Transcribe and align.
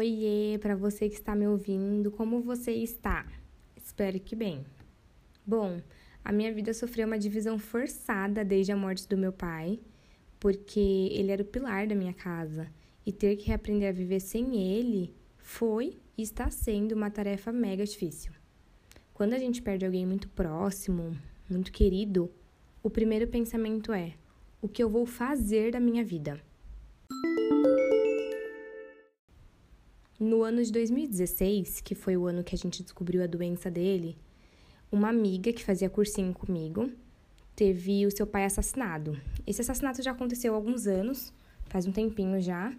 Oiê, 0.00 0.56
para 0.56 0.74
você 0.74 1.10
que 1.10 1.16
está 1.16 1.36
me 1.36 1.46
ouvindo, 1.46 2.10
como 2.10 2.40
você 2.40 2.72
está? 2.72 3.26
Espero 3.76 4.18
que 4.18 4.34
bem. 4.34 4.64
Bom, 5.46 5.78
a 6.24 6.32
minha 6.32 6.50
vida 6.54 6.72
sofreu 6.72 7.06
uma 7.06 7.18
divisão 7.18 7.58
forçada 7.58 8.42
desde 8.42 8.72
a 8.72 8.76
morte 8.76 9.06
do 9.06 9.18
meu 9.18 9.30
pai, 9.30 9.78
porque 10.38 11.10
ele 11.12 11.30
era 11.30 11.42
o 11.42 11.44
pilar 11.44 11.86
da 11.86 11.94
minha 11.94 12.14
casa 12.14 12.66
e 13.04 13.12
ter 13.12 13.36
que 13.36 13.48
reaprender 13.48 13.90
a 13.90 13.92
viver 13.92 14.20
sem 14.20 14.56
ele 14.56 15.14
foi 15.36 15.98
e 16.16 16.22
está 16.22 16.48
sendo 16.48 16.92
uma 16.92 17.10
tarefa 17.10 17.52
mega 17.52 17.84
difícil. 17.84 18.32
Quando 19.12 19.34
a 19.34 19.38
gente 19.38 19.60
perde 19.60 19.84
alguém 19.84 20.06
muito 20.06 20.30
próximo, 20.30 21.14
muito 21.46 21.70
querido, 21.70 22.30
o 22.82 22.88
primeiro 22.88 23.28
pensamento 23.28 23.92
é: 23.92 24.14
o 24.62 24.66
que 24.66 24.82
eu 24.82 24.88
vou 24.88 25.04
fazer 25.04 25.72
da 25.72 25.78
minha 25.78 26.02
vida? 26.02 26.40
No 30.20 30.42
ano 30.42 30.62
de 30.62 30.70
2016, 30.70 31.80
que 31.80 31.94
foi 31.94 32.14
o 32.14 32.26
ano 32.26 32.44
que 32.44 32.54
a 32.54 32.58
gente 32.58 32.82
descobriu 32.82 33.22
a 33.24 33.26
doença 33.26 33.70
dele, 33.70 34.18
uma 34.92 35.08
amiga 35.08 35.50
que 35.50 35.64
fazia 35.64 35.88
cursinho 35.88 36.34
comigo 36.34 36.90
teve 37.56 38.04
o 38.06 38.10
seu 38.10 38.26
pai 38.26 38.44
assassinado. 38.44 39.18
Esse 39.46 39.62
assassinato 39.62 40.02
já 40.02 40.10
aconteceu 40.10 40.52
há 40.52 40.56
alguns 40.56 40.86
anos, 40.86 41.32
faz 41.70 41.86
um 41.86 41.92
tempinho 41.92 42.38
já, 42.38 42.70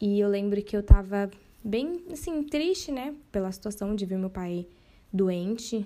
e 0.00 0.20
eu 0.20 0.28
lembro 0.28 0.62
que 0.62 0.76
eu 0.76 0.82
tava 0.82 1.28
bem, 1.64 2.04
assim, 2.12 2.44
triste, 2.44 2.92
né, 2.92 3.16
pela 3.32 3.50
situação 3.50 3.96
de 3.96 4.06
ver 4.06 4.16
meu 4.16 4.30
pai 4.30 4.64
doente. 5.12 5.84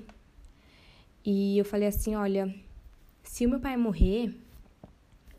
E 1.24 1.56
eu 1.56 1.64
falei 1.64 1.88
assim: 1.88 2.14
olha, 2.14 2.54
se 3.23 3.46
o 3.46 3.48
meu 3.48 3.59
pai 3.59 3.74
morrer, 3.74 4.34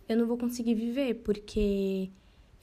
eu 0.10 0.18
não 0.18 0.26
vou 0.26 0.40
conseguir 0.40 0.74
viver, 0.74 1.22
porque 1.24 2.10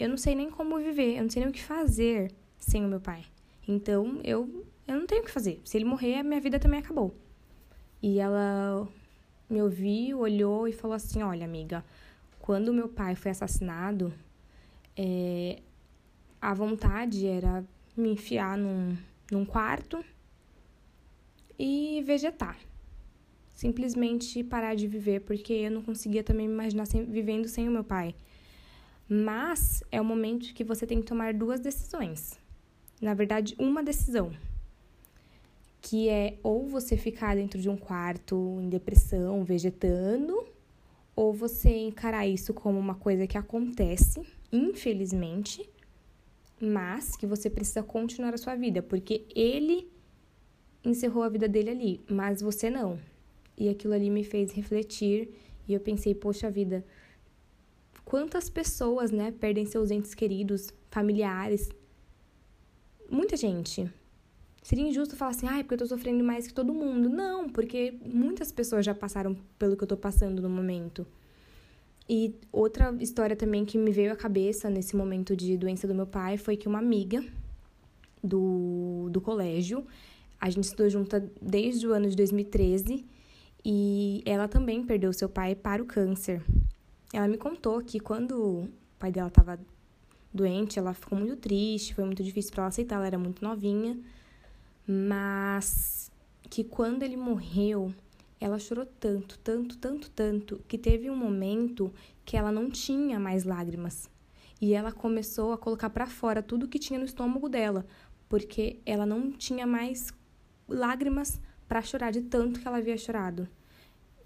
eu 0.00 0.08
não 0.08 0.16
sei 0.16 0.34
nem 0.34 0.50
como 0.50 0.80
viver, 0.80 1.16
eu 1.16 1.22
não 1.22 1.30
sei 1.30 1.42
nem 1.42 1.50
o 1.50 1.54
que 1.54 1.62
fazer 1.62 2.32
sem 2.58 2.84
o 2.84 2.88
meu 2.88 3.00
pai. 3.00 3.24
Então, 3.66 4.20
eu, 4.24 4.64
eu 4.86 4.96
não 4.96 5.06
tenho 5.06 5.22
o 5.22 5.24
que 5.24 5.30
fazer. 5.30 5.60
Se 5.64 5.76
ele 5.76 5.84
morrer, 5.84 6.16
a 6.16 6.22
minha 6.22 6.40
vida 6.40 6.58
também 6.58 6.80
acabou. 6.80 7.14
E 8.02 8.18
ela 8.18 8.88
me 9.48 9.60
ouviu, 9.62 10.20
olhou 10.20 10.66
e 10.66 10.72
falou 10.72 10.94
assim: 10.94 11.22
Olha, 11.22 11.44
amiga, 11.44 11.84
quando 12.40 12.72
meu 12.72 12.88
pai 12.88 13.14
foi 13.14 13.30
assassinado, 13.30 14.12
é, 14.96 15.60
a 16.40 16.54
vontade 16.54 17.26
era 17.26 17.64
me 17.96 18.10
enfiar 18.10 18.56
num, 18.56 18.96
num 19.30 19.44
quarto 19.44 20.02
e 21.58 22.02
vegetar. 22.06 22.58
Simplesmente 23.54 24.44
parar 24.44 24.76
de 24.76 24.86
viver, 24.86 25.20
porque 25.22 25.52
eu 25.52 25.70
não 25.70 25.82
conseguia 25.82 26.22
também 26.22 26.46
me 26.46 26.54
imaginar 26.54 26.86
sem, 26.86 27.04
vivendo 27.04 27.48
sem 27.48 27.68
o 27.68 27.72
meu 27.72 27.82
pai. 27.82 28.14
Mas 29.08 29.82
é 29.90 30.00
o 30.00 30.04
momento 30.04 30.54
que 30.54 30.62
você 30.62 30.86
tem 30.86 31.00
que 31.00 31.06
tomar 31.06 31.34
duas 31.34 31.58
decisões 31.58 32.38
na 33.00 33.14
verdade, 33.14 33.54
uma 33.58 33.82
decisão, 33.82 34.32
que 35.80 36.08
é 36.08 36.38
ou 36.42 36.66
você 36.66 36.96
ficar 36.96 37.36
dentro 37.36 37.60
de 37.60 37.68
um 37.68 37.76
quarto 37.76 38.58
em 38.60 38.68
depressão, 38.68 39.44
vegetando, 39.44 40.44
ou 41.14 41.32
você 41.32 41.70
encarar 41.76 42.26
isso 42.26 42.52
como 42.52 42.78
uma 42.78 42.94
coisa 42.94 43.26
que 43.26 43.38
acontece, 43.38 44.22
infelizmente, 44.52 45.68
mas 46.60 47.16
que 47.16 47.26
você 47.26 47.48
precisa 47.48 47.82
continuar 47.82 48.34
a 48.34 48.38
sua 48.38 48.54
vida, 48.54 48.82
porque 48.82 49.24
ele 49.34 49.88
encerrou 50.84 51.22
a 51.22 51.28
vida 51.28 51.48
dele 51.48 51.70
ali, 51.70 52.00
mas 52.08 52.40
você 52.40 52.70
não. 52.70 52.98
E 53.56 53.68
aquilo 53.68 53.94
ali 53.94 54.10
me 54.10 54.24
fez 54.24 54.52
refletir 54.52 55.28
e 55.66 55.74
eu 55.74 55.80
pensei, 55.80 56.14
poxa 56.14 56.50
vida, 56.50 56.84
quantas 58.04 58.48
pessoas, 58.48 59.10
né, 59.10 59.32
perdem 59.32 59.66
seus 59.66 59.90
entes 59.90 60.14
queridos, 60.14 60.72
familiares, 60.90 61.68
muita 63.10 63.36
gente. 63.36 63.90
Seria 64.62 64.86
injusto 64.86 65.16
falar 65.16 65.30
assim, 65.30 65.46
ah, 65.46 65.58
porque 65.58 65.74
eu 65.74 65.78
tô 65.78 65.86
sofrendo 65.86 66.22
mais 66.22 66.46
que 66.46 66.54
todo 66.54 66.74
mundo. 66.74 67.08
Não, 67.08 67.48
porque 67.48 67.94
muitas 68.04 68.52
pessoas 68.52 68.84
já 68.84 68.94
passaram 68.94 69.36
pelo 69.58 69.76
que 69.76 69.84
eu 69.84 69.88
tô 69.88 69.96
passando 69.96 70.42
no 70.42 70.50
momento. 70.50 71.06
E 72.08 72.34
outra 72.50 72.94
história 73.00 73.36
também 73.36 73.64
que 73.64 73.76
me 73.76 73.90
veio 73.90 74.12
à 74.12 74.16
cabeça 74.16 74.70
nesse 74.70 74.96
momento 74.96 75.36
de 75.36 75.56
doença 75.56 75.86
do 75.86 75.94
meu 75.94 76.06
pai 76.06 76.38
foi 76.38 76.56
que 76.56 76.66
uma 76.66 76.78
amiga 76.78 77.22
do, 78.22 79.08
do 79.10 79.20
colégio, 79.20 79.86
a 80.40 80.48
gente 80.48 80.64
estudou 80.64 80.88
junta 80.88 81.30
desde 81.40 81.86
o 81.86 81.92
ano 81.92 82.08
de 82.08 82.16
2013 82.16 83.04
e 83.64 84.22
ela 84.24 84.48
também 84.48 84.82
perdeu 84.84 85.12
seu 85.12 85.28
pai 85.28 85.54
para 85.54 85.82
o 85.82 85.86
câncer. 85.86 86.42
Ela 87.12 87.28
me 87.28 87.36
contou 87.36 87.82
que 87.82 88.00
quando 88.00 88.32
o 88.40 88.68
pai 88.98 89.10
dela 89.10 89.28
estava 89.28 89.58
doente, 90.32 90.78
ela 90.78 90.94
ficou 90.94 91.18
muito 91.18 91.36
triste, 91.36 91.94
foi 91.94 92.04
muito 92.04 92.22
difícil 92.22 92.52
para 92.52 92.62
ela 92.62 92.68
aceitar, 92.68 92.96
ela 92.96 93.06
era 93.06 93.18
muito 93.18 93.42
novinha, 93.42 93.98
mas 94.86 96.10
que 96.48 96.64
quando 96.64 97.02
ele 97.02 97.16
morreu, 97.16 97.92
ela 98.40 98.58
chorou 98.58 98.86
tanto, 98.86 99.38
tanto, 99.38 99.76
tanto, 99.76 100.10
tanto, 100.10 100.60
que 100.68 100.78
teve 100.78 101.10
um 101.10 101.16
momento 101.16 101.92
que 102.24 102.36
ela 102.36 102.52
não 102.52 102.70
tinha 102.70 103.18
mais 103.18 103.44
lágrimas. 103.44 104.08
E 104.60 104.74
ela 104.74 104.92
começou 104.92 105.52
a 105.52 105.58
colocar 105.58 105.90
para 105.90 106.06
fora 106.06 106.42
tudo 106.42 106.68
que 106.68 106.78
tinha 106.78 106.98
no 106.98 107.04
estômago 107.04 107.48
dela, 107.48 107.86
porque 108.28 108.80
ela 108.84 109.06
não 109.06 109.30
tinha 109.30 109.66
mais 109.66 110.12
lágrimas 110.68 111.40
para 111.68 111.82
chorar 111.82 112.10
de 112.10 112.22
tanto 112.22 112.60
que 112.60 112.66
ela 112.66 112.78
havia 112.78 112.96
chorado. 112.96 113.48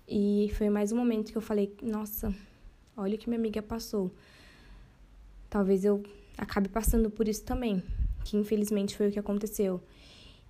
E 0.08 0.50
foi 0.56 0.68
mais 0.68 0.92
um 0.92 0.96
momento 0.96 1.30
que 1.32 1.38
eu 1.38 1.42
falei: 1.42 1.74
"Nossa, 1.82 2.34
olha 2.96 3.14
o 3.14 3.18
que 3.18 3.28
minha 3.28 3.38
amiga 3.38 3.62
passou" 3.62 4.12
talvez 5.52 5.84
eu 5.84 6.02
acabe 6.38 6.70
passando 6.70 7.10
por 7.10 7.28
isso 7.28 7.44
também, 7.44 7.82
que 8.24 8.38
infelizmente 8.38 8.96
foi 8.96 9.08
o 9.08 9.12
que 9.12 9.18
aconteceu. 9.18 9.82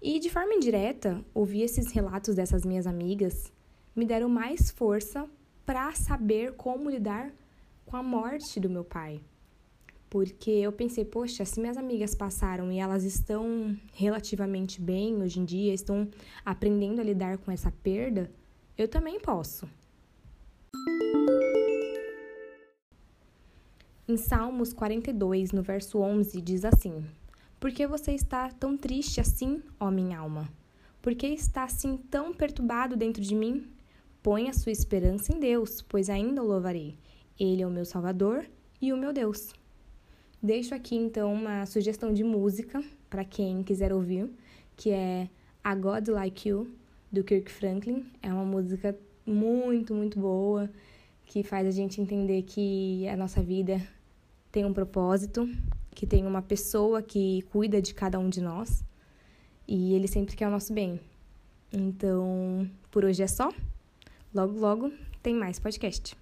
E 0.00 0.20
de 0.20 0.30
forma 0.30 0.54
indireta, 0.54 1.20
ouvir 1.34 1.62
esses 1.62 1.90
relatos 1.90 2.36
dessas 2.36 2.64
minhas 2.64 2.86
amigas 2.86 3.52
me 3.96 4.06
deram 4.06 4.28
mais 4.28 4.70
força 4.70 5.28
para 5.66 5.92
saber 5.92 6.52
como 6.52 6.88
lidar 6.88 7.32
com 7.84 7.96
a 7.96 8.02
morte 8.02 8.60
do 8.60 8.70
meu 8.70 8.84
pai. 8.84 9.20
Porque 10.08 10.50
eu 10.50 10.70
pensei, 10.70 11.04
poxa, 11.04 11.44
se 11.44 11.60
minhas 11.60 11.76
amigas 11.76 12.14
passaram 12.14 12.70
e 12.70 12.78
elas 12.78 13.02
estão 13.02 13.76
relativamente 13.94 14.80
bem 14.80 15.20
hoje 15.20 15.40
em 15.40 15.44
dia, 15.44 15.74
estão 15.74 16.08
aprendendo 16.44 17.00
a 17.00 17.04
lidar 17.04 17.38
com 17.38 17.50
essa 17.50 17.72
perda, 17.72 18.30
eu 18.78 18.86
também 18.86 19.18
posso. 19.18 19.68
Em 24.12 24.16
Salmos 24.18 24.74
42, 24.74 25.52
no 25.52 25.62
verso 25.62 25.98
11, 25.98 26.38
diz 26.42 26.66
assim: 26.66 27.02
Por 27.58 27.72
que 27.72 27.86
você 27.86 28.12
está 28.12 28.50
tão 28.50 28.76
triste 28.76 29.22
assim, 29.22 29.62
ó 29.80 29.90
minha 29.90 30.18
alma? 30.18 30.50
Por 31.00 31.14
que 31.14 31.26
está 31.28 31.64
assim 31.64 31.96
tão 31.96 32.34
perturbado 32.34 32.94
dentro 32.94 33.22
de 33.22 33.34
mim? 33.34 33.66
Põe 34.22 34.50
a 34.50 34.52
sua 34.52 34.70
esperança 34.70 35.34
em 35.34 35.40
Deus, 35.40 35.80
pois 35.80 36.10
ainda 36.10 36.42
o 36.42 36.46
louvarei. 36.46 36.98
Ele 37.40 37.62
é 37.62 37.66
o 37.66 37.70
meu 37.70 37.86
Salvador 37.86 38.44
e 38.82 38.92
o 38.92 38.98
meu 38.98 39.14
Deus. 39.14 39.54
Deixo 40.42 40.74
aqui 40.74 40.94
então 40.94 41.32
uma 41.32 41.64
sugestão 41.64 42.12
de 42.12 42.22
música 42.22 42.84
para 43.08 43.24
quem 43.24 43.62
quiser 43.62 43.94
ouvir, 43.94 44.28
que 44.76 44.90
é 44.90 45.30
A 45.64 45.74
God 45.74 46.08
Like 46.08 46.50
You, 46.50 46.70
do 47.10 47.24
Kirk 47.24 47.50
Franklin. 47.50 48.04
É 48.22 48.30
uma 48.30 48.44
música 48.44 48.94
muito, 49.24 49.94
muito 49.94 50.20
boa 50.20 50.68
que 51.24 51.42
faz 51.42 51.66
a 51.66 51.70
gente 51.70 51.98
entender 51.98 52.42
que 52.42 53.08
a 53.08 53.16
nossa 53.16 53.42
vida 53.42 53.80
tem 54.52 54.66
um 54.66 54.72
propósito, 54.72 55.48
que 55.94 56.06
tem 56.06 56.26
uma 56.26 56.42
pessoa 56.42 57.02
que 57.02 57.42
cuida 57.50 57.80
de 57.80 57.94
cada 57.94 58.18
um 58.18 58.28
de 58.28 58.40
nós 58.42 58.84
e 59.66 59.94
ele 59.94 60.06
sempre 60.06 60.36
quer 60.36 60.46
o 60.46 60.50
nosso 60.50 60.72
bem. 60.72 61.00
Então, 61.72 62.68
por 62.90 63.04
hoje 63.04 63.22
é 63.22 63.26
só. 63.26 63.50
Logo, 64.34 64.58
logo 64.58 64.92
tem 65.22 65.34
mais 65.34 65.58
podcast. 65.58 66.14